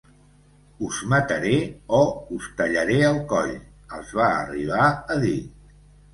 “Us 0.85 1.01
mataré” 1.11 1.53
o 1.97 1.99
“Us 2.37 2.47
tallaré 2.63 2.97
el 3.11 3.21
coll”, 3.35 3.53
els 4.01 4.17
va 4.23 4.33
arribar 4.41 4.91
a 4.91 5.21
dir. 5.29 5.37